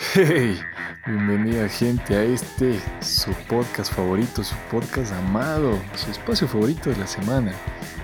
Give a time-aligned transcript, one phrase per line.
[0.00, 0.56] Hey,
[1.06, 7.06] bienvenida gente a este, su podcast favorito, su podcast amado, su espacio favorito de la
[7.06, 7.52] semana.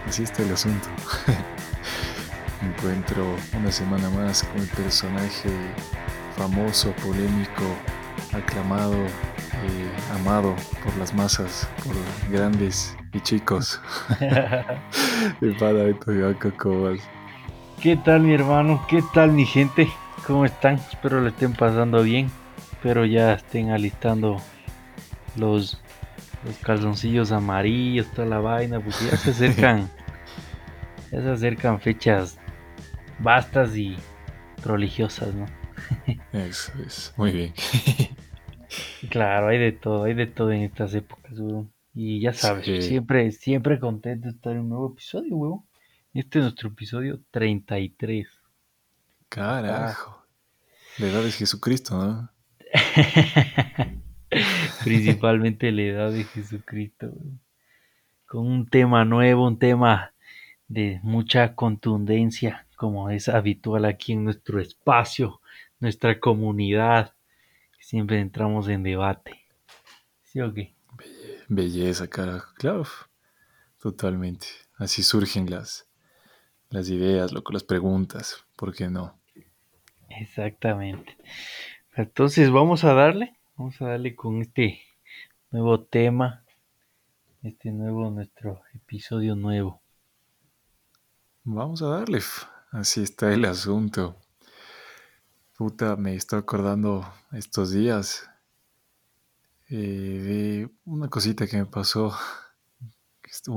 [0.05, 0.89] Así está el asunto.
[2.63, 3.25] Me encuentro
[3.57, 5.49] una semana más con el personaje
[6.37, 7.63] famoso, polémico,
[8.33, 11.95] aclamado, eh, amado por las masas, por
[12.29, 13.81] grandes y chicos.
[15.41, 16.99] de Para ¿cómo vas?
[17.81, 18.85] ¿Qué tal mi hermano?
[18.89, 19.89] ¿Qué tal mi gente?
[20.27, 20.77] ¿Cómo están?
[20.77, 22.31] Espero le estén pasando bien.
[22.73, 24.41] Espero ya estén alistando
[25.37, 25.83] los,
[26.47, 29.91] los calzoncillos amarillos, toda la vaina, porque ya se acercan,
[31.13, 32.39] ya se acercan fechas
[33.19, 33.97] bastas y
[34.65, 35.45] religiosas, ¿no?
[36.33, 37.53] Eso es, muy bien.
[39.11, 41.71] claro, hay de todo, hay de todo en estas épocas, weón.
[41.93, 45.65] Y ya sabes, siempre, siempre contento de estar en un nuevo episodio, weón.
[46.15, 48.34] Este es nuestro episodio 33.
[49.35, 50.25] Carajo.
[50.99, 52.31] La edad de Jesucristo, ¿no?
[54.85, 57.13] Principalmente la edad de Jesucristo.
[58.27, 60.15] Con un tema nuevo, un tema
[60.69, 65.41] de mucha contundencia, como es habitual aquí en nuestro espacio,
[65.81, 67.17] nuestra comunidad.
[67.81, 69.41] Siempre entramos en debate.
[70.23, 70.77] ¿Sí o qué?
[71.49, 72.55] Belleza, carajo.
[72.55, 72.87] Claro,
[73.83, 74.47] totalmente.
[74.77, 75.89] Así surgen las,
[76.69, 78.45] las ideas, loco, las preguntas.
[78.55, 79.24] ¿Por qué no?
[80.21, 81.17] Exactamente.
[81.97, 84.81] Entonces vamos a darle, vamos a darle con este
[85.51, 86.45] nuevo tema,
[87.43, 89.81] este nuevo, nuestro episodio nuevo.
[91.45, 92.21] Vamos a darle,
[92.73, 94.17] así está el asunto.
[95.57, 98.29] Puta, me estoy acordando estos días
[99.69, 102.17] eh, de una cosita que me pasó.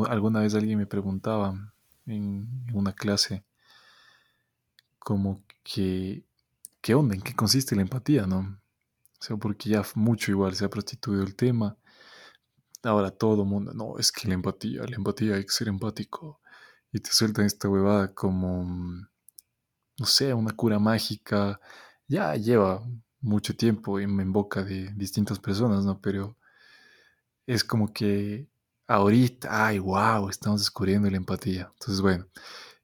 [0.10, 1.74] Alguna vez alguien me preguntaba
[2.06, 3.44] en una clase
[5.00, 6.27] como que
[6.88, 8.40] qué onda, en qué consiste la empatía, ¿no?
[8.40, 11.76] O sea, porque ya mucho igual se ha prostituido el tema.
[12.82, 16.40] Ahora todo mundo, no, es que la empatía, la empatía hay que ser empático.
[16.94, 18.64] Y te sueltan esta huevada como,
[20.00, 21.60] no sé, una cura mágica.
[22.08, 22.82] Ya lleva
[23.20, 26.00] mucho tiempo en boca de distintas personas, ¿no?
[26.00, 26.38] Pero
[27.46, 28.48] es como que
[28.88, 31.70] ahorita, ay, wow, estamos descubriendo la empatía.
[31.74, 32.28] Entonces, bueno,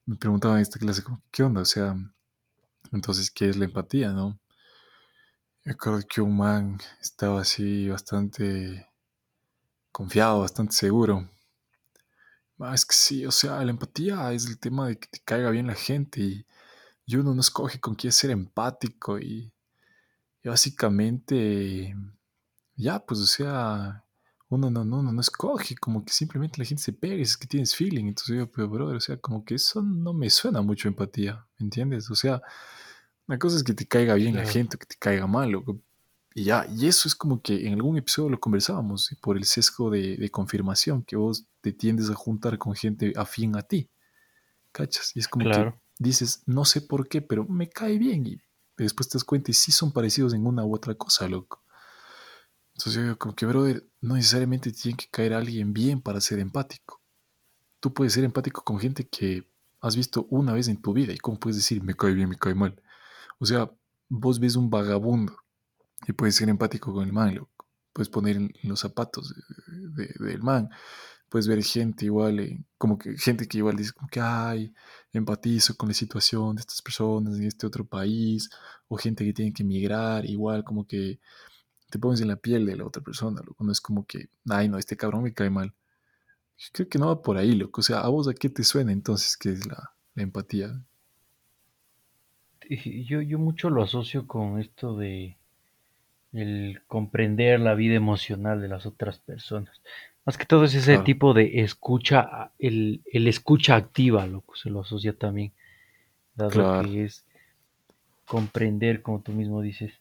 [0.05, 1.61] me preguntaban en esta clase, ¿qué onda?
[1.61, 1.95] O sea,
[2.93, 4.39] entonces, ¿qué es la empatía, no?
[5.65, 8.87] Me acuerdo que un man estaba así bastante
[9.91, 11.29] confiado, bastante seguro.
[12.59, 15.49] Ah, es que sí, o sea, la empatía es el tema de que te caiga
[15.49, 16.45] bien la gente y,
[17.15, 19.53] uno no escoge con quién ser empático y,
[20.43, 21.95] básicamente,
[22.75, 24.03] ya, pues, o sea,
[24.49, 27.47] uno no, no, no, escoge, como que simplemente la gente se pega y es que
[27.47, 28.05] tienes feeling.
[28.07, 31.65] Entonces yo, pero brother, o sea, como que eso no me suena mucho empatía, ¿me
[31.65, 32.09] entiendes?
[32.11, 32.41] O sea,
[33.27, 35.51] una cosa es que te caiga bien la gente, que te caiga mal,
[36.35, 39.89] y ya, y eso es como que en algún episodio lo conversábamos, por el sesgo
[39.89, 43.89] de, confirmación, que vos te tiendes a juntar con gente afín a ti,
[44.71, 45.15] ¿cachas?
[45.15, 48.41] Y es como que dices, no sé por qué, pero me cae bien, y
[48.77, 51.63] después te das cuenta y sí son parecidos en una u otra cosa, loco.
[52.73, 56.39] Entonces yo digo, como que, brother, no necesariamente tiene que caer alguien bien para ser
[56.39, 56.99] empático.
[57.79, 59.47] Tú puedes ser empático con gente que
[59.79, 62.37] has visto una vez en tu vida, y cómo puedes decir, me cae bien, me
[62.37, 62.81] cae mal.
[63.39, 63.71] O sea,
[64.09, 65.35] vos ves un vagabundo
[66.07, 67.49] y puedes ser empático con el man, lo
[67.93, 69.33] puedes poner los zapatos
[69.67, 70.69] del man.
[71.29, 74.71] Puedes ver gente igual, como que gente que igual dice como que, ay,
[75.13, 78.49] empatizo con la situación de estas personas en este otro país,
[78.87, 81.19] o gente que tiene que emigrar, igual como que
[81.89, 83.63] te pones en la piel de la otra persona, loco.
[83.63, 85.73] No es como que, ay, no, este cabrón me cae mal.
[86.57, 87.81] Yo creo que no va por ahí, loco.
[87.81, 90.83] O sea, ¿a vos a qué te suena entonces qué es la empatía?
[92.69, 95.37] Yo, yo mucho lo asocio con esto de
[96.33, 99.81] el comprender la vida emocional de las otras personas.
[100.25, 104.69] Más que todo es ese tipo de escucha, el, el, escucha activa, lo que se
[104.69, 105.51] lo asocia también,
[106.35, 107.25] dado que es
[108.25, 109.93] comprender, como tú mismo dices.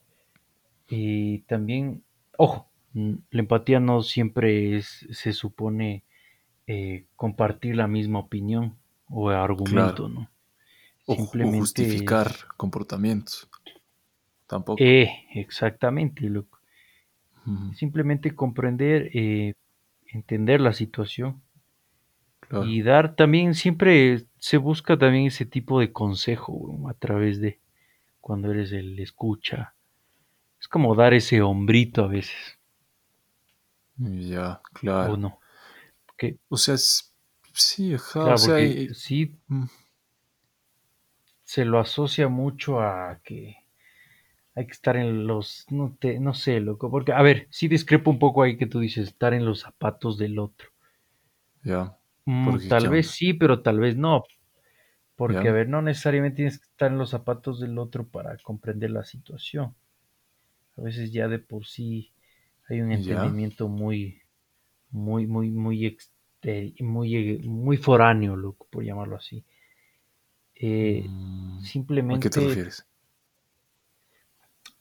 [0.88, 2.02] Y también,
[2.36, 6.04] ojo, la empatía no siempre es, se supone
[6.66, 8.76] eh, compartir la misma opinión
[9.08, 10.28] o argumento, ¿no?
[11.06, 11.58] Simplemente...
[11.58, 13.48] justificar comportamientos.
[14.46, 14.82] Tampoco.
[14.82, 16.30] Eh, exactamente.
[17.74, 19.54] Simplemente comprender, eh,
[20.06, 21.42] entender la situación.
[22.66, 27.58] Y dar también, siempre se busca también ese tipo de consejo a través de
[28.20, 29.74] cuando eres el escucha.
[30.60, 32.58] Es como dar ese hombrito a veces.
[33.96, 35.14] Ya, claro.
[35.14, 35.38] O no.
[36.48, 38.36] o sea, sí, o sea,
[38.94, 39.34] sí.
[41.52, 43.56] Se lo asocia mucho a que
[44.54, 48.10] hay que estar en los, no te, no sé, loco, porque, a ver, sí discrepo
[48.10, 50.70] un poco ahí que tú dices, estar en los zapatos del otro.
[51.64, 51.98] Ya.
[52.26, 54.24] Mm, Porque, ¿qué tal vez sí, pero tal vez no,
[55.16, 58.90] porque, a ver, no necesariamente tienes que estar en los zapatos del otro para comprender
[58.92, 59.74] la situación.
[60.76, 62.12] A veces ya de por sí
[62.68, 64.20] hay un entendimiento muy,
[64.90, 69.44] muy, muy, muy, exter- muy, muy foráneo, loco, por llamarlo así.
[70.62, 72.86] Eh, Mm, ¿A qué te simplemente refieres?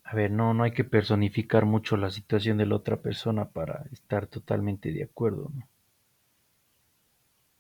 [0.04, 3.86] A ver, no, no hay que personificar mucho la situación de la otra persona para
[3.92, 5.68] estar totalmente de acuerdo, ¿no?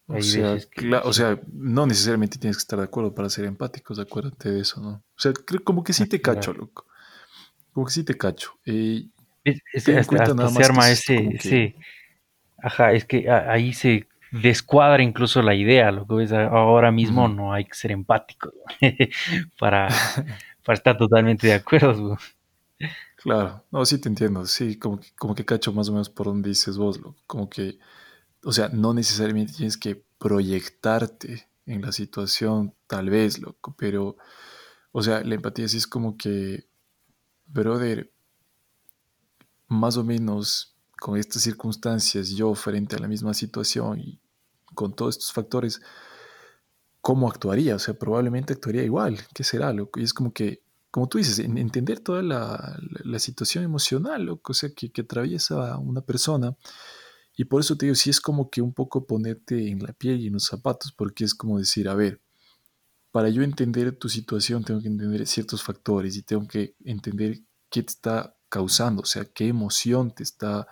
[0.07, 3.97] O sea, que o sea, no necesariamente tienes que estar de acuerdo para ser empáticos,
[3.97, 4.89] acuérdate de eso, ¿no?
[4.89, 6.85] O sea, creo como que sí te cacho, loco.
[7.74, 8.51] Como que sí te cacho.
[8.65, 9.07] Eh,
[9.44, 11.75] Es- es- hasta, nada más arma ese, que, ese,
[12.59, 17.53] ajá, es que ahí se descuadra incluso la idea, lo que ves ahora mismo no
[17.53, 18.51] hay que ser empático
[19.59, 19.87] para,
[20.65, 22.17] para estar totalmente de acuerdo.
[23.15, 26.25] Claro, no, sí te entiendo, sí, como que, como que cacho más o menos por
[26.27, 27.21] donde dices vos, loco.
[27.27, 27.77] Como que,
[28.43, 34.17] o sea, no necesariamente tienes que proyectarte en la situación, tal vez, loco, pero,
[34.91, 36.67] o sea, la empatía sí es como que,
[37.47, 38.11] brother,
[39.67, 44.20] más o menos con estas circunstancias, yo frente a la misma situación y
[44.75, 45.81] con todos estos factores,
[47.01, 47.75] ¿cómo actuaría?
[47.75, 49.18] O sea, probablemente actuaría igual.
[49.33, 50.00] ¿Qué será, loco?
[50.00, 54.23] Y es como que, como tú dices, en- entender toda la, la- la situación emocional,
[54.25, 56.56] loco, o sea, que, que atraviesa una persona.
[57.38, 60.21] Y por eso te digo, sí es como que un poco ponerte en la piel
[60.21, 62.21] y en los zapatos, porque es como decir, a ver,
[63.12, 67.39] para yo entender tu situación tengo que entender ciertos factores y tengo que entender
[67.69, 70.67] qué te está causando, o sea, qué emoción te está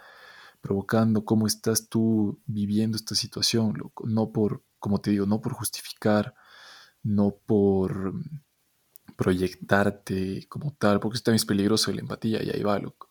[0.62, 4.08] provocando, cómo estás tú viviendo esta situación, loco.
[4.08, 6.36] No por, como te digo, no por justificar,
[7.04, 8.42] no por mm,
[9.16, 13.10] proyectarte como tal, porque eso también es peligroso la empatía y ahí va, loco.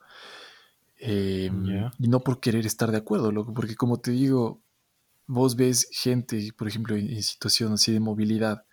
[1.00, 4.60] Eh, Ya, y no por querer estar de acuerdo, loco, porque como te digo,
[5.26, 8.64] vos ves gente, por ejemplo, en, en situación así de movilidad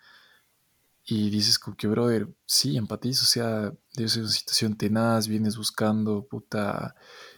[1.04, 5.56] y dices como que, brother, sí, empatizo, o sea, debe ser una situación tenaz, vienes
[5.56, 6.96] buscando, puta,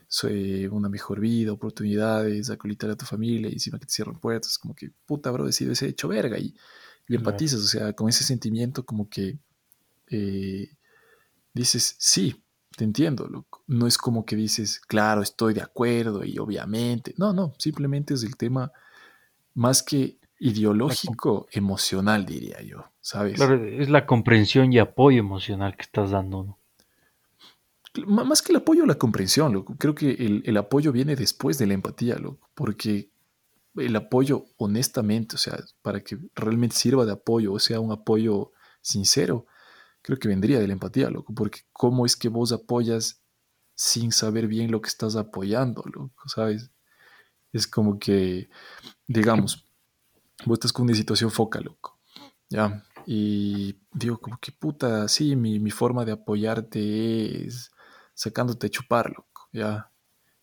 [0.08, 4.58] soy una mejor vida, oportunidades, acolitar a tu familia y encima que te cierran puertas,
[4.58, 6.54] como que, puta, bro, debe ser hecho verga y,
[7.08, 9.38] empatizas, o sea, con ese sentimiento como que
[10.08, 10.70] eh,
[11.54, 12.42] dices, sí,
[12.76, 13.62] te entiendo, loco.
[13.66, 18.22] No es como que dices, claro, estoy de acuerdo y obviamente, no, no, simplemente es
[18.24, 18.72] el tema
[19.54, 23.34] más que ideológico, emocional, diría yo, ¿sabes?
[23.34, 26.57] claro, es la comprensión y apoyo emocional que estás dando, ¿no?
[28.06, 29.76] Más que el apoyo, la comprensión, loco.
[29.78, 32.50] Creo que el, el apoyo viene después de la empatía, loco.
[32.54, 33.10] Porque
[33.76, 38.52] el apoyo, honestamente, o sea, para que realmente sirva de apoyo, o sea, un apoyo
[38.80, 39.46] sincero,
[40.02, 41.34] creo que vendría de la empatía, loco.
[41.34, 43.22] Porque cómo es que vos apoyas
[43.74, 46.70] sin saber bien lo que estás apoyando, loco, ¿sabes?
[47.52, 48.50] Es como que,
[49.06, 49.64] digamos,
[50.44, 51.98] vos estás con una situación foca, loco.
[52.50, 52.84] Ya.
[53.06, 57.70] Y digo, como que puta, sí, mi, mi forma de apoyarte es
[58.18, 59.48] sacándote a chupar, loco.
[59.52, 59.92] Ya.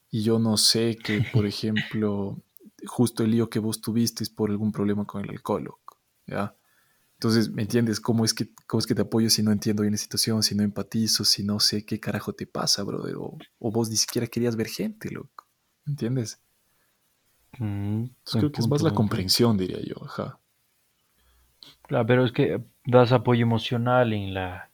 [0.09, 2.41] Y yo no sé que, por ejemplo,
[2.87, 5.99] justo el lío que vos tuviste es por algún problema con el alcohol, loco.
[6.25, 6.55] Ya.
[7.15, 7.99] Entonces, ¿me entiendes?
[7.99, 10.55] ¿Cómo es que, cómo es que te apoyo si no entiendo bien la situación, si
[10.55, 13.15] no empatizo, si no sé qué carajo te pasa, brother?
[13.17, 15.45] O, o vos ni siquiera querías ver gente, loco.
[15.85, 16.39] ¿Me entiendes?
[17.59, 19.95] mm, Entonces creo que es más la comprensión, diría yo.
[20.05, 20.39] Ajá.
[21.81, 24.69] Claro, pero es que das apoyo emocional en la,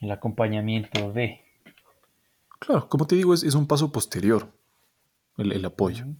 [0.00, 1.44] en el acompañamiento de.
[2.58, 4.48] Claro, como te digo, es, es un paso posterior
[5.36, 6.04] el, el apoyo.
[6.04, 6.18] Entonces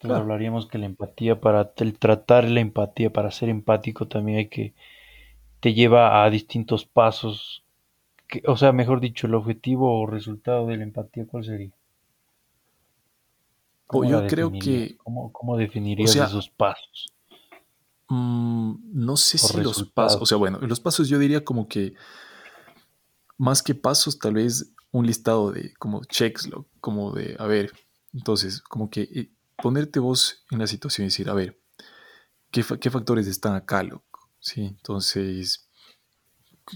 [0.00, 0.16] Claro.
[0.16, 4.74] hablaríamos que la empatía, para el tratar la empatía, para ser empático también hay que,
[5.60, 7.64] te lleva a distintos pasos.
[8.28, 11.70] Que, o sea, mejor dicho, el objetivo o resultado de la empatía, ¿cuál sería?
[13.86, 17.12] O ¿Cómo la yo creo que, ¿Cómo, cómo o definirías sea, esos pasos
[18.08, 21.68] mm, no sé o si los pasos, o sea, bueno, los pasos yo diría como
[21.68, 21.94] que
[23.36, 27.72] más que pasos, tal vez un listado de como checks, lo- como de, a ver,
[28.14, 29.32] entonces, como que eh,
[29.62, 31.60] ponerte vos en la situación y decir, a ver,
[32.52, 34.30] ¿qué, qué factores están acá, loco?
[34.40, 35.68] Sí, entonces,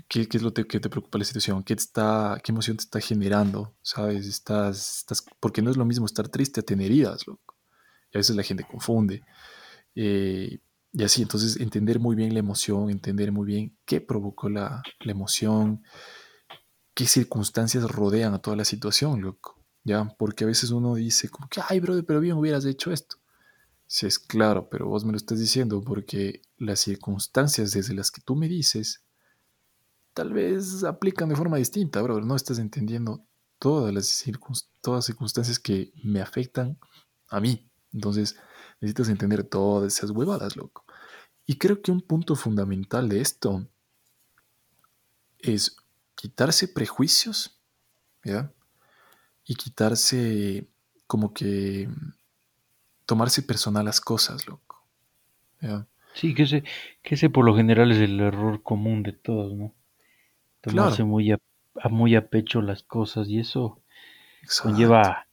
[0.08, 1.62] ¿qué, qué es lo que te preocupa la situación?
[1.62, 3.74] ¿Qué está, qué emoción te está generando?
[3.82, 4.26] ¿Sabes?
[4.26, 7.56] Estás, estás, porque no es lo mismo estar triste a tener heridas, loco.
[8.12, 9.22] Y a veces la gente confunde.
[9.94, 10.60] Eh,
[10.92, 15.12] y así, entonces, entender muy bien la emoción, entender muy bien qué provocó la, la
[15.12, 15.82] emoción,
[16.98, 19.56] qué circunstancias rodean a toda la situación, loco.
[19.84, 20.16] ¿Ya?
[20.18, 23.18] Porque a veces uno dice como que, ay, brother, pero bien hubieras hecho esto.
[23.86, 28.20] Sí, es claro, pero vos me lo estás diciendo porque las circunstancias desde las que
[28.20, 29.04] tú me dices
[30.12, 32.20] tal vez aplican de forma distinta, bro.
[32.20, 33.24] No estás entendiendo
[33.60, 34.24] todas las
[34.80, 36.80] todas circunstancias que me afectan
[37.28, 37.70] a mí.
[37.92, 38.34] Entonces,
[38.80, 40.84] necesitas entender todas esas huevadas, loco.
[41.46, 43.68] Y creo que un punto fundamental de esto
[45.38, 45.76] es
[46.18, 47.60] quitarse prejuicios,
[48.24, 48.50] ¿ya?
[49.44, 50.66] Y quitarse
[51.06, 51.88] como que
[53.06, 54.84] tomarse personal las cosas, loco.
[55.60, 55.86] ¿ya?
[56.14, 56.64] Sí, que ese,
[57.02, 59.72] que ese por lo general es el error común de todos, ¿no?
[60.60, 61.38] Tomarse muy, a,
[61.88, 63.80] muy a pecho las cosas y eso
[64.60, 65.28] conlleva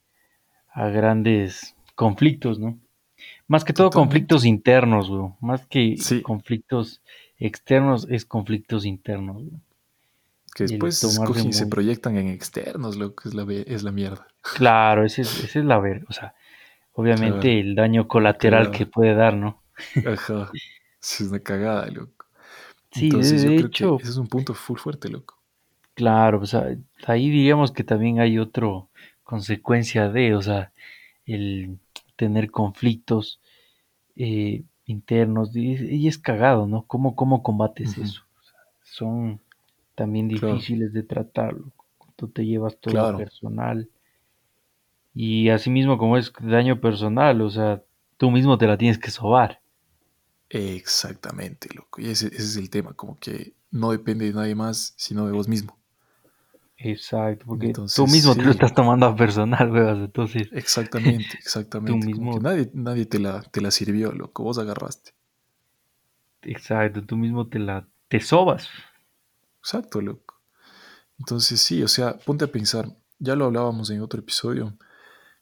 [0.71, 2.79] a, grandes conflictos, ¿no?
[3.47, 5.31] Más que todo conflictos internos, güey.
[5.41, 7.01] Más que conflictos
[7.39, 9.61] externos, es conflictos internos, güey.
[10.55, 14.25] Que después se, se proyectan en externos, lo que es la, es la mierda.
[14.41, 16.33] Claro, ese es, ese es la ver, o sea,
[16.93, 19.61] obviamente el daño colateral que puede dar, ¿no?
[20.07, 20.49] Ajá.
[21.01, 22.25] Es una cagada, loco.
[22.91, 23.97] Sí, Entonces, de, yo creo hecho.
[23.97, 25.37] Que ese es un punto full fuerte, loco.
[25.93, 28.89] Claro, o sea, ahí digamos que también hay otro
[29.23, 30.71] consecuencia de, o sea,
[31.25, 31.79] el
[32.15, 33.41] tener conflictos
[34.15, 36.83] eh, internos y, es cagado, ¿no?
[36.83, 38.21] ¿Cómo, cómo combates eso?
[38.83, 39.41] son
[39.95, 41.71] también difíciles de tratarlo.
[42.15, 43.89] Tú te llevas todo lo personal.
[45.13, 47.81] Y asimismo, como es daño personal, o sea,
[48.17, 49.61] tú mismo te la tienes que sobar.
[50.49, 52.01] Exactamente, loco.
[52.01, 55.47] Y ese, es el tema, como que no depende de nadie más, sino de vos
[55.47, 55.77] mismo.
[56.77, 60.03] Exacto, porque tú mismo te lo estás tomando a personal, weón.
[60.03, 60.49] Entonces.
[60.51, 62.05] Exactamente, exactamente.
[62.05, 62.39] mismo.
[62.39, 64.43] nadie, nadie te la, te la sirvió, loco.
[64.43, 65.13] Vos agarraste.
[66.43, 68.69] Exacto, tú mismo te la te sobas.
[69.65, 70.39] Exacto, loco.
[71.19, 72.87] Entonces sí, o sea, ponte a pensar.
[73.19, 74.77] Ya lo hablábamos en otro episodio.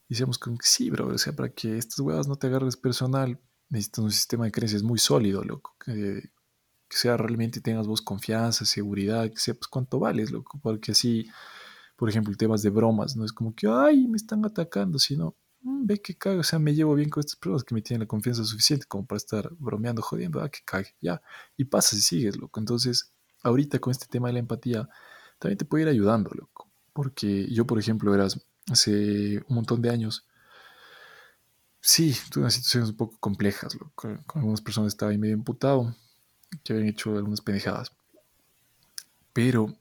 [0.08, 1.08] Decíamos que sí, bro.
[1.08, 3.40] O sea, para que estas huevas no te agarres personal,
[3.70, 5.76] necesitas un sistema de creencias muy sólido, loco.
[5.84, 6.30] Que,
[6.90, 10.60] sea realmente tengas vos confianza, seguridad, que sepas cuánto vales, loco.
[10.62, 11.28] Porque así,
[11.96, 15.86] por ejemplo, temas de bromas, no es como que, ay, me están atacando, sino, mm,
[15.86, 18.08] ve que cago, o sea, me llevo bien con estas personas que me tienen la
[18.08, 21.22] confianza suficiente como para estar bromeando, jodiendo, ah, que cague, ya.
[21.56, 22.60] Y pasa y sigues, loco.
[22.60, 23.13] Entonces,
[23.44, 24.88] ahorita con este tema de la empatía,
[25.38, 26.68] también te puede ir ayudando, loco.
[26.92, 30.26] Porque yo, por ejemplo, verás, hace un montón de años,
[31.86, 33.76] Sí, tuve unas situaciones un poco complejas.
[33.94, 35.94] Con, algunas personas estaba ahí medio imputado,
[36.62, 37.92] que habían hecho algunas pendejadas.
[39.34, 39.76] Pero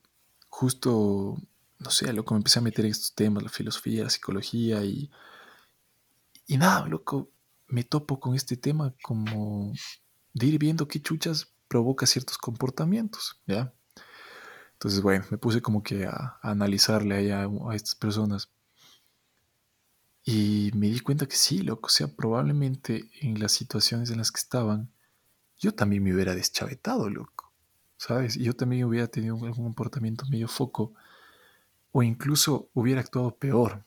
[0.49, 1.37] justo,
[1.79, 5.09] no sé, loco, me empecé a meter en estos temas, la filosofía, la psicología y,
[6.45, 7.31] y nada, loco,
[7.67, 9.71] me topo con este tema como
[10.33, 13.73] de ir viendo qué chuchas provoca ciertos comportamientos, ¿ya?
[14.73, 18.51] Entonces, bueno, me puse como que a, analizarle ahí a, a estas personas
[20.23, 24.31] y me di cuenta que sí, loco, o sea, probablemente en las situaciones en las
[24.31, 24.91] que estaban,
[25.57, 27.51] yo también me hubiera deschavetado, loco,
[27.97, 28.35] ¿sabes?
[28.35, 30.93] Yo también hubiera tenido algún comportamiento medio foco,
[31.91, 33.83] o incluso hubiera actuado peor,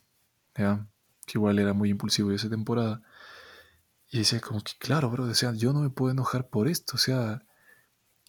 [0.56, 0.88] ¿ya?
[1.24, 3.00] Que igual era muy impulsivo esa temporada.
[4.10, 6.96] Y decía como que, claro, bro, o sea, yo no me puedo enojar por esto,
[6.96, 7.45] o sea,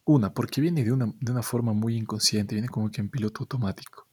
[0.07, 3.43] una, porque viene de una, de una forma muy inconsciente, viene como que en piloto
[3.43, 4.07] automático.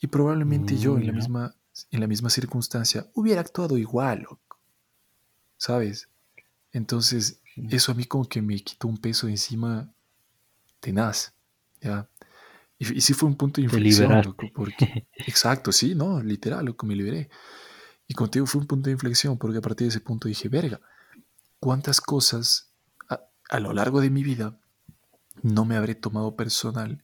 [0.00, 1.54] Y probablemente yo en la mm, misma
[1.90, 4.26] en la misma circunstancia, hubiera actuado igual.
[5.56, 6.08] ¿Sabes?
[6.72, 9.92] Entonces, eso a mí como que me quitó un peso encima
[10.80, 11.34] tenaz,
[11.80, 12.08] ¿ya?
[12.78, 15.06] Y, y sí fue un punto de inflexión, loco, porque...
[15.26, 17.30] Exacto, sí, no, literal, loco, me liberé.
[18.08, 20.80] Y contigo fue un punto de inflexión, porque a partir de ese punto dije, verga,
[21.60, 22.72] ¿cuántas cosas
[23.08, 24.58] a, a lo largo de mi vida
[25.42, 27.02] no me habré tomado personal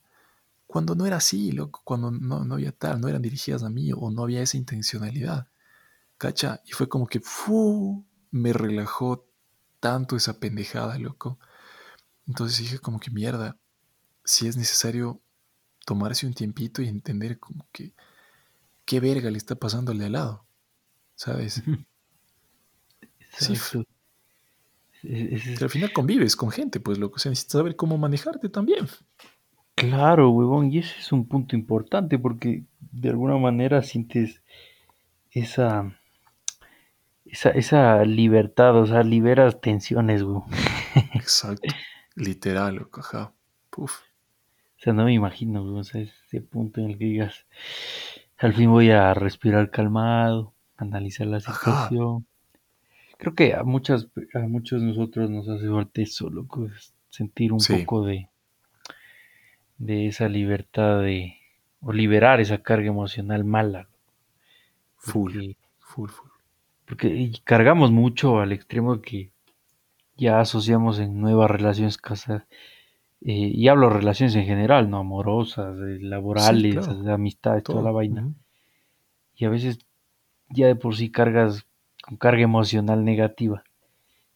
[0.68, 3.90] cuando no era así, loco, cuando no, no había tal, no eran dirigidas a mí
[3.96, 5.48] o no había esa intencionalidad.
[6.18, 6.60] ¿Cacha?
[6.66, 8.04] Y fue como que ¡fu!
[8.30, 9.26] me relajó
[9.80, 11.38] tanto esa pendejada, loco.
[12.26, 13.56] Entonces dije como que mierda,
[14.24, 15.22] si es necesario
[15.86, 17.94] tomarse un tiempito y entender como que
[18.84, 20.46] qué verga le está pasando al de al lado,
[21.16, 21.62] ¿sabes?
[23.38, 23.54] Sí.
[25.02, 28.88] Pero al final convives con gente, pues loco, o sea, necesitas saber cómo manejarte también.
[29.74, 34.42] Claro, huevón, y ese es un punto importante porque de alguna manera sientes
[35.30, 35.96] esa,
[37.24, 40.42] esa, esa libertad, o sea, liberas tensiones, güey.
[41.14, 41.72] Exacto,
[42.16, 43.32] literal, ajá.
[43.70, 44.00] Puf.
[44.78, 47.46] O sea, no me imagino, güey, o sea, ese punto en el que digas,
[48.36, 52.26] al fin voy a respirar calmado, analizar la situación.
[53.18, 56.68] Creo que a muchas, a muchos de nosotros nos hace falta eso, loco,
[57.10, 58.28] sentir un poco de
[59.78, 61.36] de esa libertad de,
[61.80, 63.88] o liberar esa carga emocional mala.
[64.96, 66.30] full, full, full.
[66.84, 69.30] Porque cargamos mucho al extremo que
[70.16, 72.44] ya asociamos en nuevas relaciones casadas
[73.20, 77.82] eh, y hablo de relaciones en general, no amorosas, eh, Sí, laborales, claro, amistades, toda
[77.82, 78.32] la vaina.
[79.36, 79.78] Y a veces
[80.50, 81.66] ya de por sí cargas
[82.08, 83.62] con carga emocional negativa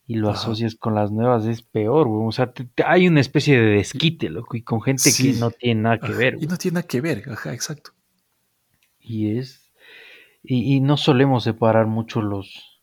[0.06, 0.38] y lo Ajá.
[0.40, 2.26] asocias con las nuevas, es peor, güey.
[2.28, 5.50] O sea, te- te- hay una especie de desquite, loco, y con gente que no
[5.50, 6.16] tiene nada que ajá.
[6.18, 7.92] ver, Y no tiene nada que ver, ajá, exacto.
[9.00, 9.72] Y es,
[10.42, 12.80] y, y no solemos separar mucho los,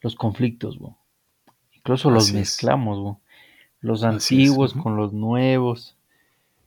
[0.00, 0.94] los conflictos, güey.
[1.72, 3.14] Incluso los es, mezclamos, güey.
[3.80, 5.96] Los antiguos con los nuevos.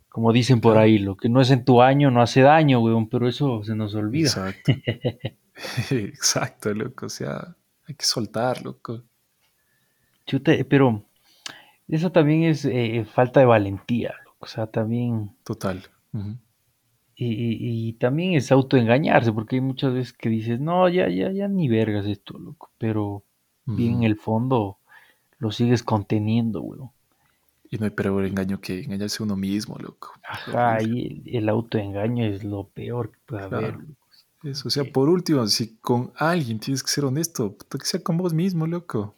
[0.10, 3.08] Como dicen por ahí, lo que no es en tu año no hace daño, weón,
[3.10, 4.28] pero eso se nos olvida.
[4.28, 4.74] exacto.
[5.92, 7.06] Exacto, loco.
[7.08, 7.56] O sea,
[7.88, 9.04] hay que soltar, loco.
[10.26, 11.04] Chuta, pero
[11.88, 14.38] eso también es eh, falta de valentía, loco.
[14.40, 15.84] O sea, también, Total.
[17.16, 21.32] Y, y- y también es autoengañarse, porque hay muchas veces que dices, no, ya, ya,
[21.32, 23.24] ya ni vergas esto, loco, pero
[23.66, 24.80] bien en el fondo
[25.38, 26.92] lo sigues conteniendo, weón.
[27.70, 30.14] Y no hay peor engaño que engañarse a uno mismo, loco.
[30.28, 34.03] Ajá, y el, el autoengaño es lo peor que puede haber, loco.
[34.44, 38.04] Es Eso, o sea, por último, si con alguien tienes que ser honesto, que sea
[38.04, 39.16] con vos mismo, loco.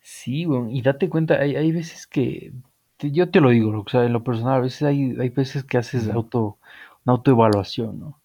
[0.00, 2.52] Sí, weón, y date cuenta, hay, hay veces que,
[2.96, 5.64] te- yo te lo digo, o sea, en lo personal, a veces hay, hay veces
[5.64, 6.58] que haces auto,
[7.04, 8.20] una autoevaluación, ¿no?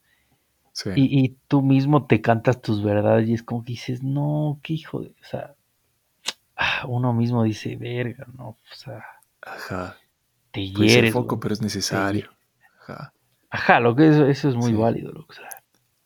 [0.73, 4.59] Sí, Y, y tú mismo te cantas tus verdades y es como que dices, no,
[4.63, 5.55] qué hijo de, o sea,
[6.55, 9.03] ah, uno mismo dice, verga, no, o sea,
[9.41, 9.97] ajá.
[10.51, 12.29] te Puede ser hieres, foco, weón, pero es necesario.
[12.81, 13.13] Ajá.
[13.51, 15.60] Ajá, lo que eso, eso es muy Sí, válido, lo que, sea,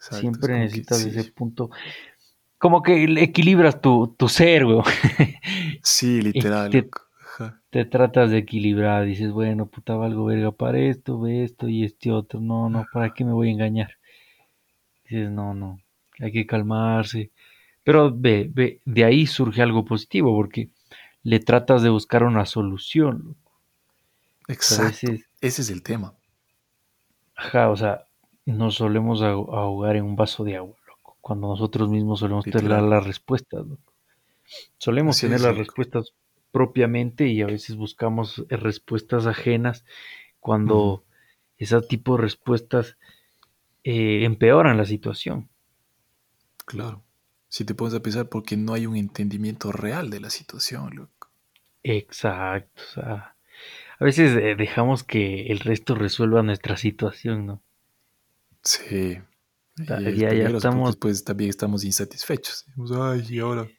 [0.06, 0.22] exacto.
[0.22, 1.10] Siempre que necesitas sí.
[1.10, 1.72] ese punto,
[2.58, 4.84] como que equilibras tu, tu ser, weón,
[5.84, 6.72] Sí, literal,
[7.70, 12.12] te, tratas de equilibrar, dices, bueno, puta, valgo verga para esto, ve esto y este
[12.12, 13.98] otro, no, no, ¿para qué me voy a engañar?
[15.04, 15.80] Dices, no, no,
[16.20, 17.32] hay que calmarse.
[17.84, 20.70] Pero ve, ve, de ahí surge algo positivo, porque
[21.24, 23.36] le tratas de buscar una solución.
[24.48, 25.08] Exacto.
[25.08, 26.14] veces, Ese es el tema.
[27.36, 28.05] ajá, o sea,
[28.46, 32.82] nos solemos aho- ahogar en un vaso de agua, loco, cuando nosotros mismos solemos tener
[32.82, 33.94] las respuestas, loco.
[34.78, 35.60] Solemos Así tener las loco.
[35.60, 36.14] respuestas
[36.52, 39.86] propiamente y a veces buscamos eh, respuestas ajenas
[40.40, 41.04] cuando
[41.58, 42.98] ese tipo de respuestas
[43.84, 45.50] eh, empeoran la situación.
[46.66, 47.04] Claro.
[47.50, 51.30] Si te pones a pensar porque no hay un entendimiento real de la situación, loco.
[51.84, 53.36] Exacto, o sea,
[54.00, 57.64] a veces eh, dejamos que el resto resuelva nuestra situación, ¿no?
[58.66, 59.18] Sí.
[59.96, 62.66] Y Ya, ya estamos después también estamos insatisfechos.
[63.02, 63.70] Ay, y ahora.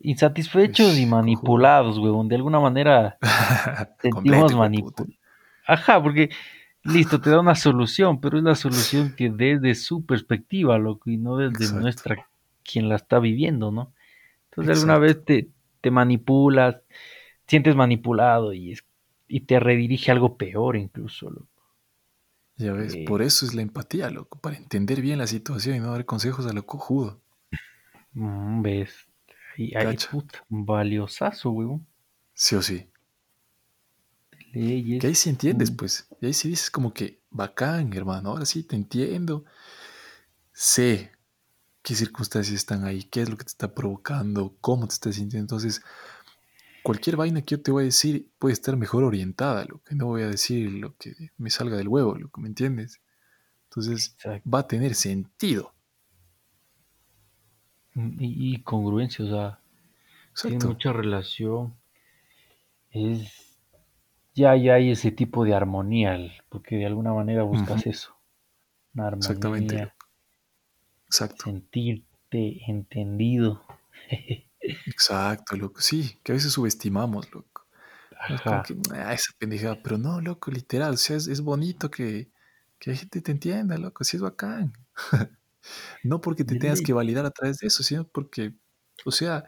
[0.00, 1.06] insatisfechos y cojudo.
[1.06, 2.28] manipulados, huevón.
[2.28, 3.20] De alguna manera
[4.02, 5.16] sentimos manipulados.
[5.66, 6.30] Ajá, porque
[6.84, 11.18] listo, te da una solución, pero es la solución que desde su perspectiva, loco, y
[11.18, 12.20] no desde Exacto, nuestra,
[12.64, 13.94] quien la está viviendo, ¿no?
[14.50, 15.50] Entonces alguna vez te,
[15.82, 16.82] te manipulas,
[17.48, 18.84] sientes manipulado y, es,
[19.28, 21.53] y te redirige a algo peor incluso, loco.
[22.56, 25.80] Ya ves, Eh, por eso es la empatía, loco, para entender bien la situación y
[25.80, 27.20] no dar consejos a lo cojudo.
[28.14, 29.08] mm, ves,
[29.56, 31.86] y puta, valiosazo, huevón.
[32.34, 32.90] sí o sí.
[34.98, 35.14] Que ahí Leyes.
[35.14, 36.08] sí entiendes, pues.
[36.20, 39.44] Y ahí sí dices como que, bacán, hermano, ahora sí te entiendo.
[40.52, 41.12] Sé
[41.82, 45.44] qué circunstancias están ahí, qué es lo que te está provocando, cómo te estás sintiendo.
[45.44, 45.82] Entonces,
[46.84, 50.06] cualquier vaina que yo te voy a decir puede estar mejor orientada, lo que no
[50.06, 53.00] voy a decir lo que me salga del huevo, lo que me entiendes.
[53.64, 54.48] Entonces, Exacto.
[54.48, 55.72] va a tener sentido.
[57.94, 59.58] Mm, Y, y congruencia, o sea,
[60.42, 60.68] tiene Exacto.
[60.68, 61.74] mucha relación.
[62.90, 63.58] Es,
[64.34, 66.18] ya, ya hay ese tipo de armonía,
[66.48, 68.14] porque de alguna manera buscas eso,
[68.94, 70.06] una Exactamente, armonía, loco.
[71.06, 71.44] Exacto.
[71.44, 73.64] sentirte entendido.
[74.86, 75.80] Exacto, loco.
[75.80, 77.66] Sí, que a veces subestimamos, loco.
[78.28, 80.94] Es como Ajá, que, ah, esa pendejada, pero no, loco, literal.
[80.94, 82.30] O sea, es, es bonito que,
[82.78, 84.04] que la gente te entienda, loco.
[84.04, 84.72] Sí, es bacán.
[86.04, 88.54] No porque te tengas que validar a través de eso, sino porque,
[89.06, 89.44] o sea,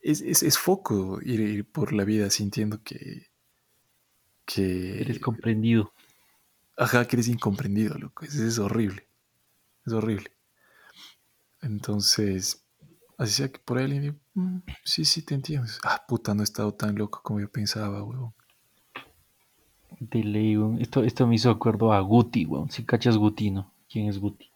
[0.00, 3.28] es, es, es foco ir, ir por la vida sintiendo que,
[4.92, 5.92] Eres que, comprendido.
[6.76, 8.24] ajá, que eres incomprendido, loco.
[8.24, 9.08] Es, es horrible,
[9.86, 10.32] es horrible.
[11.62, 12.66] Entonces,
[13.18, 14.19] así sea que por ahí alguien diga, "Mm,
[14.84, 15.68] sí, sí, te entiendo.
[15.84, 18.32] Ah, puta, no he estado tan loco como yo pensaba, huevón.
[20.00, 20.80] De ley, weón.
[20.80, 22.70] Esto, esto me hizo acuerdo a Guti, weón.
[22.70, 23.70] Si cachas Guti, ¿no?
[23.88, 24.50] ¿Quién es Guti?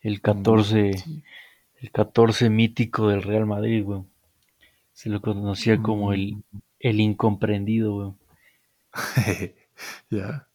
[0.00, 1.22] El 14, Guti.
[1.80, 4.08] el 14 mítico del Real Madrid, weón.
[4.92, 8.18] Se lo conocía como el, mm, el incomprendido, weón.
[10.10, 10.46] ya,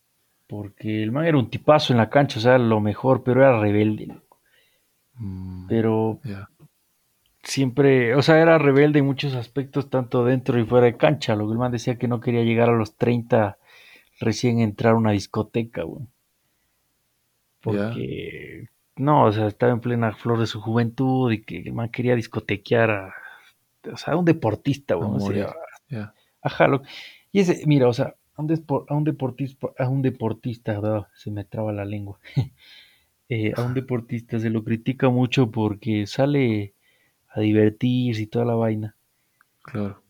[0.47, 3.59] Porque el man era un tipazo en la cancha, o sea, lo mejor, pero era
[3.59, 4.17] rebelde.
[5.15, 6.19] mm, Pero
[7.43, 11.35] siempre, o sea, era rebelde en muchos aspectos, tanto dentro y fuera de cancha.
[11.35, 13.57] Lo que el man decía que no quería llegar a los 30
[14.19, 16.05] recién entrar a una discoteca, güey.
[17.61, 21.89] Porque, no, o sea, estaba en plena flor de su juventud y que el man
[21.89, 23.13] quería discotequear a,
[23.91, 25.09] o sea, un deportista, a güey.
[25.09, 25.45] O sea, morir.
[25.89, 26.81] Ya, ajá, lo-
[27.31, 31.31] y ese, mira, o sea, a un, despor- a un deportista, a un deportista, se
[31.31, 32.19] me traba la lengua.
[33.31, 36.73] Eh, a un deportista se lo critica mucho porque sale
[37.39, 38.95] a divertirse y toda la vaina.
[39.63, 40.01] claro.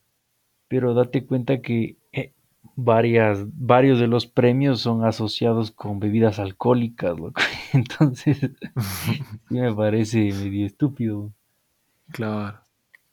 [0.68, 2.34] pero date cuenta que eh,
[2.76, 7.42] varias, varios de los premios son asociados con bebidas alcohólicas, loco.
[7.74, 8.40] Entonces,
[8.80, 11.32] sí me parece medio estúpido.
[12.12, 12.60] Claro.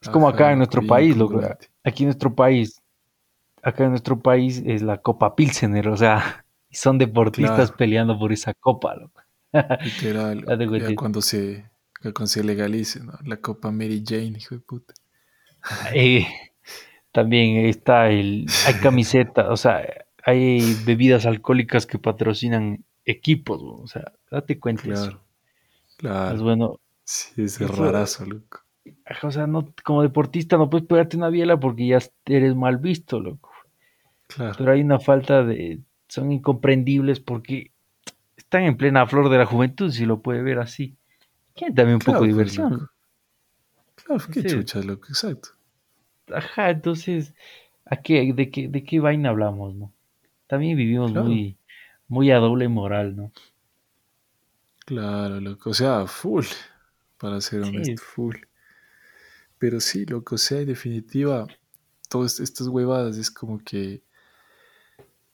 [0.01, 1.41] Es como Ajá, acá en nuestro país, loco.
[1.85, 2.83] Aquí en nuestro país,
[3.63, 8.33] acá en nuestro país es la Copa Pilsener, o sea, son deportistas Claro, peleando por
[8.33, 9.23] esa copa, loco.
[9.81, 10.45] literal,
[10.97, 11.71] cuando se,
[12.13, 13.13] cuando se legalice, ¿no?
[13.25, 14.95] La Copa Mary Jane, hijo de puta.
[15.95, 16.27] Eh,
[17.11, 19.83] también está el, hay camisetas, o sea,
[20.23, 25.21] hay bebidas alcohólicas que patrocinan equipos, o sea, date cuenta eso.
[25.97, 26.43] Claro, Es claro.
[26.43, 28.63] bueno, Sí, eso, rarazo, loco.
[29.23, 33.21] o sea, no, como deportista no puedes pegarte una biela porque ya eres mal visto,
[33.21, 33.53] loco.
[34.27, 37.71] Claro, Pero hay una falta de, son incomprendibles porque
[38.37, 40.97] están en plena flor de la juventud, si lo puede ver así.
[41.57, 42.71] Quieren también un poco de diversión.
[42.71, 42.91] loco.
[43.95, 45.51] Claro, qué Entonces, chucha, loco, exacto.
[46.33, 47.35] ajá, entonces,
[47.87, 49.93] ¿a qué, de qué, de qué vaina hablamos, no?
[50.49, 51.59] También vivimos Claro, muy,
[52.09, 53.33] muy a doble moral, ¿no?
[54.85, 55.71] claro, loco.
[55.71, 56.45] O sea, full,
[57.19, 58.37] para ser Sí, honesto, full.
[59.59, 61.47] Pero sí, loco, o sea, en definitiva,
[62.09, 64.03] todas estas huevadas es como que,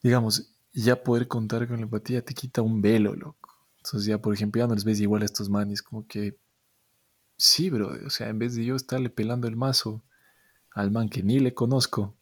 [0.02, 3.41] digamos, ya poder contar con la empatía te quita un velo, loco.
[3.84, 6.38] Entonces ya, por ejemplo, ya no les ves igual a estos manes, como que,
[7.36, 10.02] sí, bro, o sea, en vez de yo estarle pelando el mazo
[10.72, 12.16] al man que ni le conozco,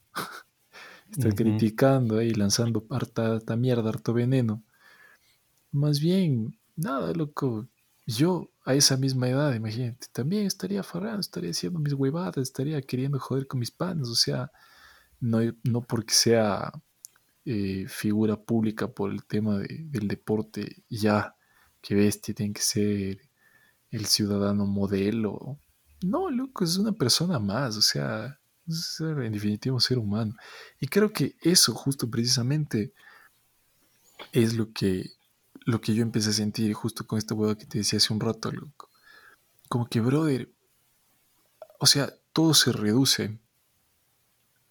[1.10, 4.64] estar ujú, criticando ahí, lanzando harta, harta mierda, harto veneno,
[5.72, 7.68] más bien, nada, loco,
[8.06, 13.18] yo a esa misma edad, imagínate, también estaría farrando, estaría haciendo mis huevadas, estaría queriendo
[13.18, 14.50] joder con mis panes, o sea,
[15.20, 16.72] no, no porque sea
[17.46, 21.36] eh, figura pública por el tema de- del deporte, ya,
[21.80, 23.20] que bestia, tiene que ser
[23.90, 25.58] el ciudadano modelo.
[26.02, 30.34] No, loco, es una persona más, o sea, es en definitivo ser humano.
[30.80, 32.92] Y creo que eso justo precisamente
[34.32, 35.10] es lo que,
[35.66, 38.20] lo que yo empecé a sentir justo con esta hueá que te decía hace un
[38.20, 38.88] rato, loco.
[39.68, 40.50] Como que, brother,
[41.78, 43.38] o sea, todo se reduce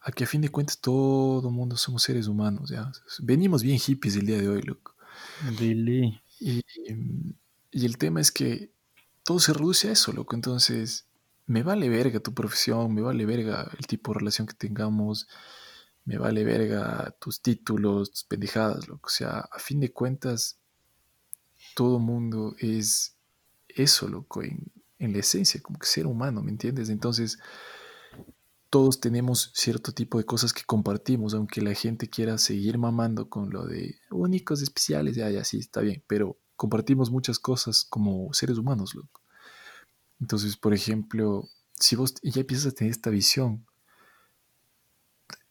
[0.01, 2.91] a que a fin de cuentas todo mundo somos seres humanos, ¿ya?
[3.19, 4.95] Venimos bien hippies el día de hoy, loco.
[5.59, 6.21] de ley.
[6.39, 6.63] Y,
[7.71, 8.71] y el tema es que
[9.23, 10.35] todo se reduce a eso, loco.
[10.35, 11.07] Entonces,
[11.45, 15.27] me vale verga tu profesión, me vale verga el tipo de relación que tengamos,
[16.05, 19.07] me vale verga tus títulos, tus pendejadas, loco.
[19.07, 20.59] O sea, a fin de cuentas,
[21.75, 23.15] todo mundo es
[23.67, 26.89] eso, loco, en, en la esencia, como que ser humano, ¿me entiendes?
[26.89, 27.37] Entonces,
[28.69, 33.49] todos tenemos cierto tipo de cosas que compartimos, aunque la gente quiera seguir mamando con
[33.49, 38.57] lo de únicos, especiales, ya, ya, sí, está bien, pero compartimos muchas cosas como seres
[38.57, 39.21] humanos, loco.
[40.19, 43.65] Entonces, por ejemplo, si vos ya empiezas a tener esta visión,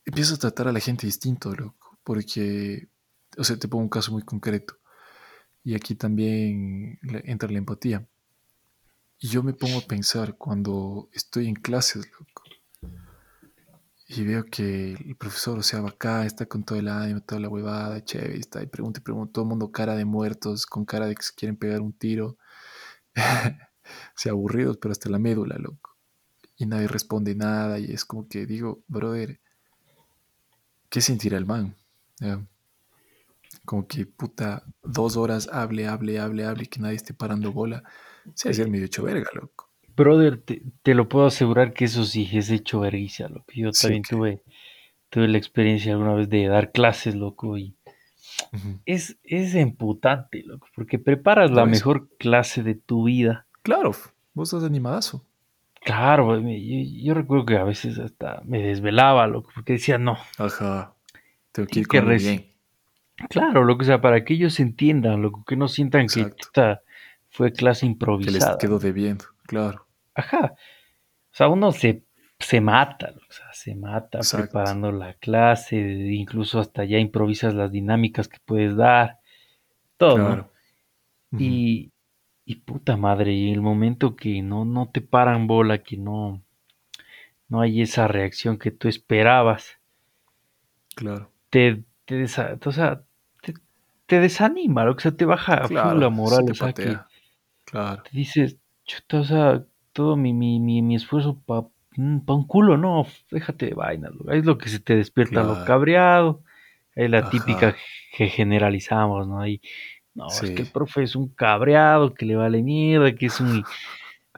[0.04, 2.88] empiezas a tratar a la gente distinto, loco, porque,
[3.36, 4.78] o sea, te pongo un caso muy concreto,
[5.64, 8.06] y aquí también entra la empatía.
[9.18, 12.44] Y yo me pongo a pensar cuando estoy en clases, loco,
[14.08, 17.40] y veo que el profesor, o sea, va acá, está con todo el ánimo, toda
[17.42, 20.84] la huevada, chévere, está y pregunta y pregunta, todo el mundo cara de muertos, con
[20.86, 22.38] cara de que se quieren pegar un tiro,
[23.16, 25.96] o sea, aburridos, pero hasta la médula, loco.
[26.56, 29.40] Y nadie responde nada, y es como que digo, brother,
[30.90, 31.74] ¿qué sentirá el man?
[33.64, 37.84] Como que, puta, dos horas hable, hable, hable, hable, que nadie esté parando bola.
[38.34, 39.67] Se hace Eh, el medio hecho verga, loco.
[40.04, 43.52] Brother, te, te lo puedo asegurar que eso sí es hecho vergüenza, loco.
[43.54, 44.16] Yo Sí, también que.
[44.16, 44.42] tuve,
[45.10, 47.74] tuve la experiencia alguna vez de dar clases, loco, y
[48.86, 53.46] es, es emputante, loco, porque preparas la Lo mejor clase de tu vida.
[53.62, 53.92] Claro,
[54.34, 55.24] vos estás animadazo.
[55.80, 60.94] Claro, yo, yo recuerdo que a veces hasta me desvelaba, loco, porque decía, no, Ajá.
[61.52, 62.46] Tengo que ir que con bien.
[63.30, 66.82] Claro, loco, o sea, para que ellos entiendan, loco, que no sientan que esta
[67.30, 68.58] fue clase Que les improvisada.
[68.58, 69.86] quedó debiendo, claro.
[70.18, 70.54] Ajá.
[70.54, 72.04] O sea, uno se,
[72.38, 74.46] se mata, o sea, se mata Exacto.
[74.46, 79.18] preparando la clase, incluso hasta ya improvisas las dinámicas que puedes dar,
[79.96, 80.24] todo, ¿no?
[80.26, 80.52] Claro.
[81.38, 81.92] Y,
[82.44, 86.42] y puta madre, y el momento que no, no te paran bola, que no,
[87.48, 89.78] no hay esa reacción que tú esperabas,
[90.96, 91.30] Claro.
[91.50, 93.04] te, te, desa- o sea,
[93.42, 93.54] te,
[94.06, 96.98] te desanima, lo que se te baja la moral, te o sea, que.
[97.64, 98.02] Claro.
[98.02, 99.64] te dices, chuta, o sea,
[99.98, 104.32] todo mi, mi, mi, mi esfuerzo para pa un culo, no, déjate de vainas, lo-
[104.32, 105.64] es lo que se te despierta lo Claro.
[105.64, 106.42] cabreado,
[106.94, 107.74] es la típica
[108.16, 109.40] que generalizamos, ¿no?
[109.40, 109.60] Ahí,
[110.14, 113.64] no, es que el profe es un cabreado, que le vale mierda, que es un...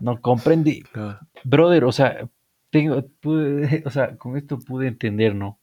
[0.00, 1.18] No comprende, Claro.
[1.44, 2.26] brother, o sea,
[2.70, 5.58] tengo, pude- o sea, con esto pude entender, ¿no?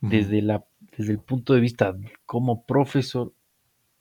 [0.00, 0.64] Desde, la,
[0.96, 3.34] desde el punto de vista como profesor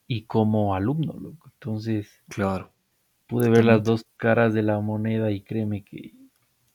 [0.08, 1.50] y como alumno, loco.
[1.56, 2.72] Entonces, Claro.
[3.30, 6.15] Pude ver las dos caras de la moneda y créeme que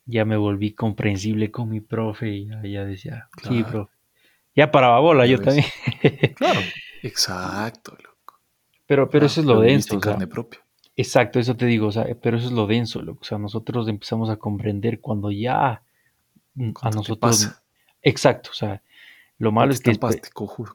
[0.05, 3.91] ya me volví comprensible con mi profe y ya, ya decía, sí, profe.
[4.55, 5.45] Ya paraba bola, yo ves.
[5.45, 5.67] también.
[6.35, 6.61] Claro.
[7.03, 8.39] Exacto, loco.
[8.87, 10.61] Pero, pero Claro, eso es lo denso, en o sea, carne propia.
[10.95, 13.19] exacto, eso te digo, o sea, pero eso es lo denso, loco.
[13.21, 15.83] O sea, nosotros empezamos a comprender cuando ya
[16.53, 17.63] mm, a nosotros, pasa.
[18.01, 18.81] exacto, o sea,
[19.37, 19.91] lo malo es que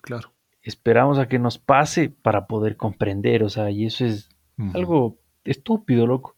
[0.03, 0.33] claro.
[0.63, 4.29] esperamos a que nos pase para poder comprender, o sea, y eso es
[4.75, 6.37] algo estúpido, loco.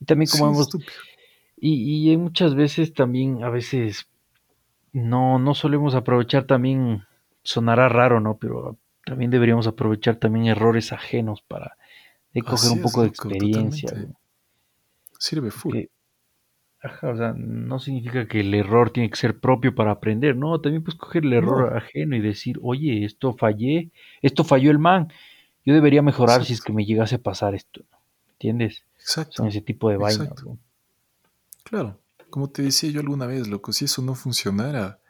[0.00, 0.70] Y también como Sí, hemos,
[1.56, 4.06] y, y muchas veces también, a veces,
[4.92, 7.04] no, no solemos aprovechar también,
[7.42, 8.38] sonará raro, ¿no?
[8.38, 11.76] Pero también deberíamos aprovechar también errores ajenos para
[12.34, 13.92] de coger Así un es, poco de experiencia.
[15.18, 15.76] Sirve full.
[15.76, 15.90] Porque,
[16.82, 20.60] ajá, o sea, no significa que el error tiene que ser propio para aprender, no,
[20.60, 23.90] también puedes coger el error No, ajeno y decir, oye, esto fallé,
[24.22, 25.12] esto falló el man,
[25.64, 27.82] yo debería mejorar si es que me llegase a pasar esto,
[28.44, 28.84] ¿entiendes?
[28.98, 30.32] Son exacto, ese tipo de vainas.
[31.64, 32.00] Claro.
[32.30, 35.00] Como te decía yo alguna vez, loco, si eso no funcionara,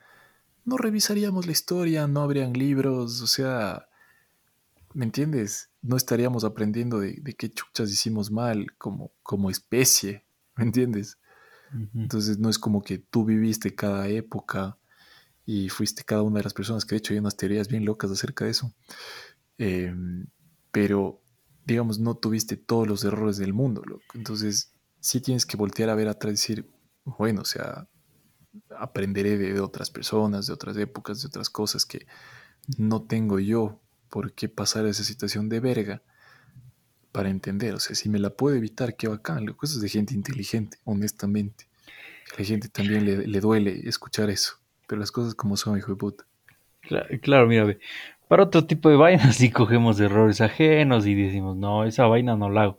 [0.64, 3.88] no revisaríamos la historia, no habrían libros, o sea,
[4.92, 5.70] ¿me entiendes?
[5.83, 10.25] No estaríamos aprendiendo de, de qué chuchas hicimos mal como, como especie,
[10.57, 11.18] ¿me entiendes?
[11.92, 14.79] Entonces no es como que tú viviste cada época
[15.44, 18.12] y fuiste cada una de las personas que de hecho hay unas teorías bien locas
[18.12, 18.73] acerca de eso.
[19.59, 19.92] Eh,
[20.70, 21.20] pero,
[21.66, 23.83] digamos, no tuviste todos los errores del mundo.
[24.14, 26.70] Entonces, sí tienes que voltear a ver atrás y decir,
[27.05, 27.88] bueno, o sea,
[28.79, 32.07] aprenderé de, otras personas, de otras épocas, de otras cosas que
[32.79, 36.03] no tengo yo por qué pasar esa situación de verga
[37.12, 37.74] para entender.
[37.74, 39.46] O sea, si me la puedo evitar, qué bacán.
[39.46, 41.68] Loco, eso es de gente inteligente, honestamente.
[42.35, 44.59] A la gente también le, le duele escuchar eso.
[44.87, 46.27] Pero las cosas como son, hijo de puta.
[46.83, 47.77] Cla- Claro, mira,
[48.29, 52.51] para otro tipo de vainas sí cogemos errores ajenos y decimos, no, esa vaina no
[52.51, 52.79] la hago.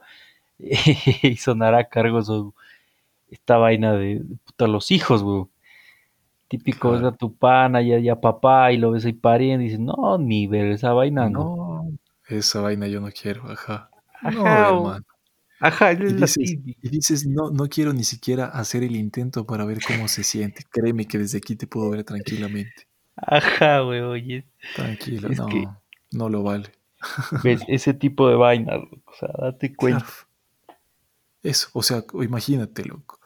[0.59, 2.53] y sonará cargoso
[3.29, 5.45] esta vaina de, de puta, los hijos, güey.
[6.47, 7.17] Típico, ves a Claro.
[7.19, 10.67] tu pana, ya, ya papá, y lo ves ahí pariendo, y dices, no, ni ver
[10.71, 11.51] esa vaina, no.
[11.59, 11.91] No,
[12.27, 13.89] esa vaina yo no quiero, ajá.
[14.21, 15.05] No, Ajá, o- hermano.
[15.59, 19.81] ajá, Y dices, y dices, no, no quiero ni siquiera hacer el intento para ver
[19.83, 20.63] cómo se siente.
[20.71, 22.87] Créeme que desde aquí te puedo ver tranquilamente.
[23.15, 24.45] Ajá, güey, oye.
[24.73, 26.71] Tranquilo, Es que, no, no lo vale.
[27.43, 29.77] ves, ese tipo de vainas, loco, o sea, date Claro.
[29.77, 30.05] cuenta.
[31.43, 33.19] Eso, o sea, imagínate, loco.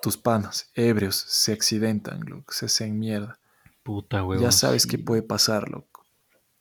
[0.00, 3.38] Tus panas, ebrios, se accidentan, loco, se hacen mierda.
[3.82, 6.04] Puta, Ya huevón, sabes sí, qué puede pasar, loco.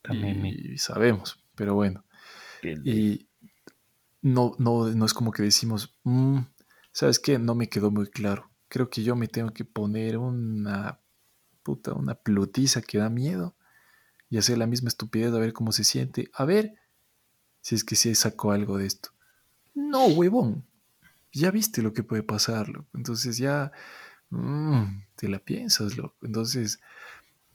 [0.01, 0.49] también me...
[0.49, 2.03] Y sabemos, pero bueno.
[2.83, 3.27] Y
[4.21, 6.39] no, no, no es como que decimos, "Mm,
[6.91, 7.37] ¿sabes qué?
[7.39, 8.49] No me quedó muy claro.
[8.69, 10.99] Creo que yo me tengo que poner una
[11.67, 13.53] puta, una plutiza que da miedo
[14.29, 16.29] y hacer la misma estupidez a ver cómo se siente.
[16.33, 16.75] A ver
[17.59, 19.09] si es que sí sacó algo de esto.
[19.75, 20.65] No, huevón.
[21.33, 22.87] Ya viste lo que puede pasar, loco.
[22.93, 23.73] Entonces ya
[24.29, 26.15] mm, te la piensas, loco.
[26.21, 26.79] Entonces,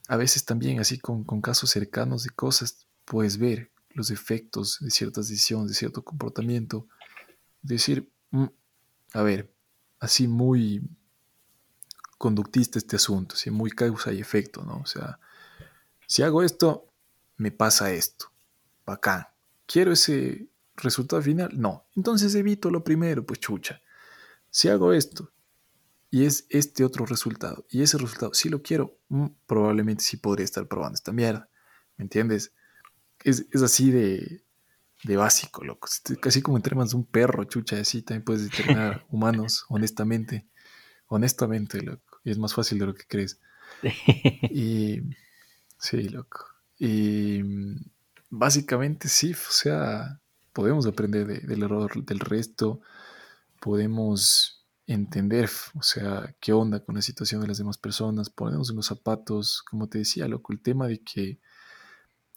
[0.07, 5.27] a veces también así con, casos cercanos de cosas, puedes ver los efectos de ciertas
[5.27, 6.87] decisiones, de cierto comportamiento.
[7.63, 8.45] Decir, "Mm,
[9.13, 9.51] a ver,
[9.99, 10.83] así muy
[12.23, 14.77] conductista este asunto, así muy causa y efecto, ¿no?
[14.77, 15.19] O sea,
[16.07, 16.87] si hago esto,
[17.35, 18.31] me pasa esto.
[18.85, 19.27] Bacán.
[19.65, 21.49] ¿Quiero ese resultado final?
[21.53, 21.85] No.
[21.97, 23.81] Entonces evito lo primero, pues chucha.
[24.49, 25.33] Si hago esto
[26.11, 30.45] y es este otro resultado, y ese resultado sí lo quiero, mm, probablemente sí podría
[30.45, 31.49] estar probando esta mierda.
[31.97, 32.53] ¿Me entiendes?
[33.25, 34.45] Es, es así de,
[35.03, 35.89] de básico, loco.
[36.21, 40.47] Casi como entrenas un perro, chucha, así también puedes entrenar humanos, honestamente.
[41.07, 42.12] Honestamente, loco.
[42.23, 43.39] Y es más fácil de lo que crees.
[44.49, 45.01] Y
[45.79, 46.45] sí, loco.
[46.79, 47.41] Y
[48.29, 50.21] básicamente sí, o sea,
[50.53, 52.81] podemos aprender de- del error del resto,
[53.61, 58.77] podemos entender, o sea, qué onda con la situación de las demás personas, ponernos en
[58.77, 61.39] los zapatos, como te decía, loco, el tema de que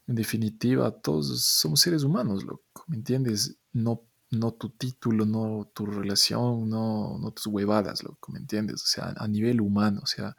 [0.07, 3.57] en definitiva todos somos seres humanos, loco, ¿me entiendes?
[3.73, 8.83] No no tu título, no tu relación, no, no tus huevadas, loco, ¿me entiendes?
[8.83, 10.37] O sea, a nivel humano, o sea,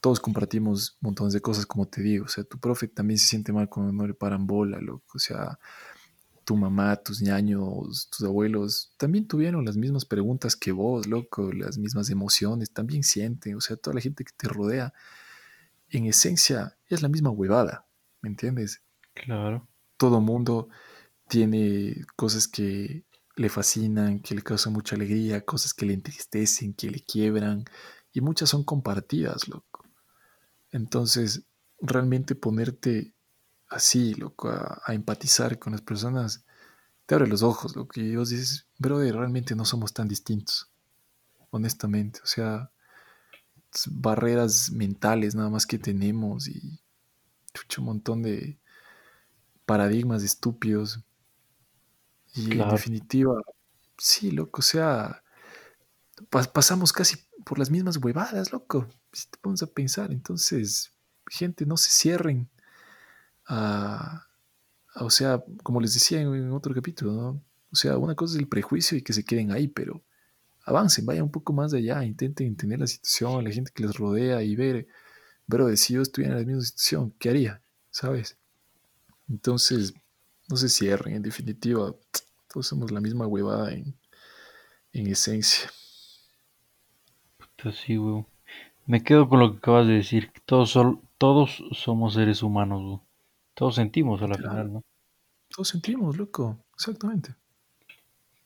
[0.00, 3.52] todos compartimos montones de cosas, como te digo, o sea, tu profe también se siente
[3.52, 5.58] mal cuando no le paran bola, loco, o sea,
[6.44, 11.78] tu mamá, tus ñaños, tus abuelos, también tuvieron las mismas preguntas que vos, loco, las
[11.78, 14.92] mismas emociones, también sienten, o sea, toda la gente que te rodea,
[15.88, 17.86] en esencia, es la misma huevada,
[18.20, 18.82] ¿me entiendes?
[19.14, 19.66] Claro.
[19.96, 20.68] Todo mundo
[21.28, 23.04] tiene cosas que
[23.36, 27.64] le fascinan, que le causan mucha alegría, cosas que le entristecen, que le quiebran,
[28.12, 29.84] y muchas son compartidas, loco.
[30.70, 31.44] Entonces,
[31.80, 33.14] realmente ponerte
[33.68, 36.44] así, loco, a, empatizar con las personas,
[37.04, 40.70] te abre los ojos, loco, y vos dices, brother, realmente no somos tan distintos,
[41.50, 42.70] honestamente, o sea,
[43.90, 46.80] barreras mentales nada más que tenemos y
[47.78, 48.58] un montón de
[49.66, 51.05] paradigmas estúpidos
[52.36, 53.40] y en definitiva,
[53.98, 55.22] sí, loco, o sea,
[56.30, 58.88] pas- pasamos casi por las mismas huevadas, loco.
[59.12, 60.92] Si te pones a pensar, entonces,
[61.28, 62.48] gente, no se cierren
[63.46, 64.26] a,
[64.94, 67.42] a- o sea, como les decía en, en otro capítulo, ¿no?
[67.72, 70.02] O sea, una cosa es el prejuicio y que se queden ahí, pero
[70.64, 74.42] avancen, vayan un poco más allá, intenten entender la situación, la gente que les rodea
[74.42, 74.88] y ver,
[75.48, 77.62] pero si yo estuviera en la misma situación, ¿qué haría?
[77.90, 78.38] ¿Sabes?
[79.28, 79.94] Entonces,
[80.48, 81.94] no se cierren, en definitiva,
[82.56, 83.94] todos somos la misma huevada en,
[84.94, 85.68] en esencia.
[87.62, 88.26] pues sí, weón.
[88.86, 90.32] Me quedo con lo que acabas de decir.
[90.32, 93.02] que Todos, sol- todos somos seres humanos, weón.
[93.52, 94.84] Todos sentimos a la final, ¿no?
[95.54, 96.58] Todos sentimos, loco.
[96.74, 97.34] Exactamente.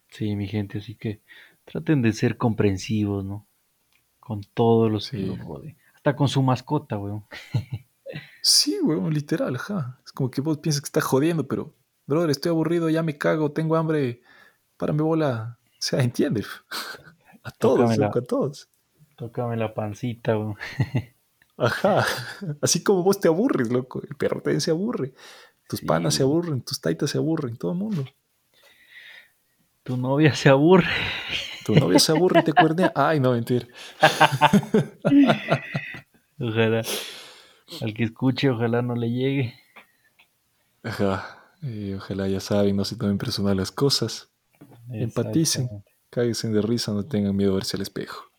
[0.08, 1.20] Sí, mi gente, así que
[1.64, 3.46] traten de ser comprensivos, ¿no?
[4.18, 5.26] Con todos los que Sí.
[5.26, 5.76] los rodean.
[5.94, 7.24] Hasta con su mascota, weón.
[8.42, 10.00] Sí, weón, literal, ajá.
[10.04, 11.72] Es como que vos piensas que estás jodiendo, pero,
[12.10, 14.22] brother, estoy aburrido, ya me cago, tengo hambre,
[14.76, 15.58] párame bola.
[15.64, 16.44] O sea, entiende.
[17.42, 18.68] A todos, Tócame la, loco, a todos.
[19.16, 20.56] tócame la pancita, weón.
[21.56, 22.04] Ajá.
[22.62, 24.02] Así como vos te aburres, loco.
[24.08, 25.14] El perro también se aburre.
[25.68, 28.04] Tus Sí, panas se aburren, tus taitas se aburren, todo el mundo.
[29.82, 30.88] Tu novia se aburre.
[31.64, 32.92] Tu novia se aburre y te cuernea.
[32.94, 33.66] Ay, no, mentira.
[36.38, 36.82] Ojalá.
[37.80, 39.54] Al que escuche, ojalá no le llegue.
[40.82, 41.39] Ajá.
[41.62, 44.30] Eh, ojalá ya saben, no se tomen personal las cosas.
[44.90, 48.30] Empaticen, cáguense de risa, no tengan miedo a verse al espejo.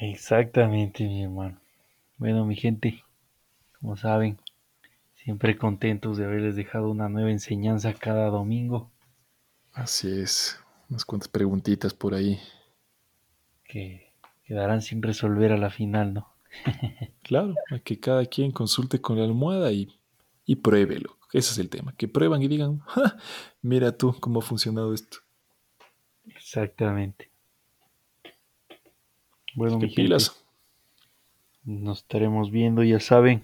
[0.00, 1.60] Exactamente, mi hermano.
[2.16, 3.04] Bueno, mi gente,
[3.80, 4.38] como saben,
[5.16, 8.90] siempre contentos de haberles dejado una nueva enseñanza cada domingo.
[9.72, 10.60] Así es.
[10.90, 12.38] Unas cuantas preguntitas por ahí.
[13.64, 14.12] que
[14.44, 16.34] quedarán sin resolver a la final, ¿no?
[17.22, 20.00] Claro, a que cada quien consulte con la almohada y,
[20.46, 21.17] y pruébelo.
[21.32, 21.94] Ese es el tema.
[21.96, 23.16] Que prueban y digan, "Ja,
[23.62, 25.18] mira tú cómo ha funcionado esto.
[26.26, 27.30] Exactamente.
[29.54, 30.44] Bueno, ¿Qué mi gente, pilas?
[31.64, 33.42] nos estaremos viendo, ya saben,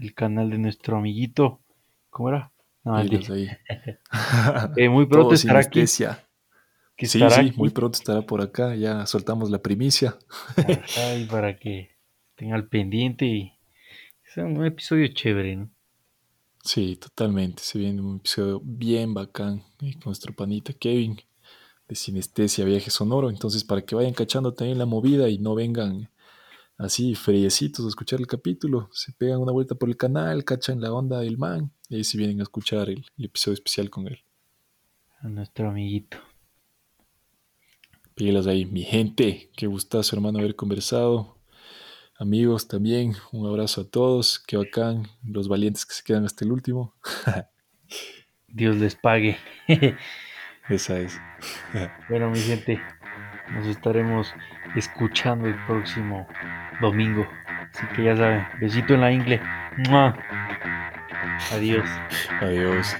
[0.00, 1.60] el canal de nuestro amiguito.
[2.10, 2.50] ¿Cómo era?
[2.84, 3.08] No, ahí.
[4.76, 5.80] Eh, muy pronto estará aquí.
[6.96, 7.58] Que Sí, estará sí, aquí.
[7.58, 8.74] muy pronto estará por acá.
[8.74, 10.16] Ya soltamos la primicia.
[10.56, 11.90] Ajá, y para que
[12.30, 13.52] estén al pendiente y
[14.34, 15.70] sea un episodio chévere, ¿no?
[16.66, 17.62] Sí, totalmente.
[17.62, 21.16] Se viene un episodio bien bacán eh, con nuestro panita Kevin
[21.86, 23.30] de Sinestesia Viaje Sonoro.
[23.30, 26.10] Entonces, para que vayan cachando también la movida y no vengan
[26.76, 30.92] así friecitos a escuchar el capítulo, se pegan una vuelta por el canal, cachan la
[30.92, 34.18] onda del man y ahí se vienen a escuchar el, el episodio especial con él.
[35.20, 36.18] A nuestro amiguito.
[38.16, 39.52] Pilas ahí, mi gente.
[39.56, 41.35] Qué gustazo, hermano, haber conversado.
[42.18, 44.38] Amigos también, un abrazo a todos.
[44.38, 45.06] Qué bacán.
[45.22, 46.94] Los valientes que se quedan hasta el último.
[48.48, 49.36] Dios les pague.
[50.68, 51.20] Esa es.
[52.08, 52.80] Bueno, mi gente,
[53.52, 54.32] nos estaremos
[54.74, 56.26] escuchando el próximo
[56.80, 57.26] domingo.
[57.74, 59.40] Así que ya saben, besito en la ingle.
[59.88, 60.16] ¡Mua!
[61.52, 61.88] Adiós.
[62.40, 62.96] Adiós.